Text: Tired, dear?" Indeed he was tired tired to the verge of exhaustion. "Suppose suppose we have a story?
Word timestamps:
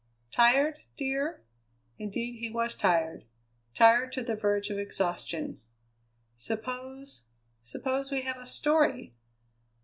Tired, 0.31 0.79
dear?" 0.97 1.43
Indeed 1.99 2.39
he 2.39 2.49
was 2.49 2.73
tired 2.73 3.23
tired 3.75 4.11
to 4.13 4.23
the 4.23 4.33
verge 4.35 4.71
of 4.71 4.79
exhaustion. 4.79 5.61
"Suppose 6.37 7.25
suppose 7.61 8.09
we 8.09 8.21
have 8.21 8.37
a 8.37 8.47
story? 8.47 9.13